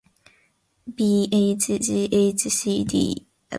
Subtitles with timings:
[0.95, 1.87] bhghcb